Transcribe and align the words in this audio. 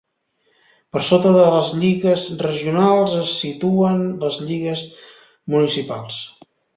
Per 0.95 1.01
sota 1.09 1.33
de 1.33 1.41
les 1.55 1.67
lligues 1.83 2.23
regionals 2.39 3.13
es 3.25 3.33
situen 3.41 3.99
les 4.23 4.39
lligues 4.47 4.81
municipals. 5.57 6.19